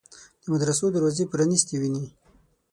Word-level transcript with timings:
د 0.41 0.43
مدرسو 0.53 0.85
دروازې 0.95 1.23
پرانیستې 1.31 1.75
ویني. 1.81 2.05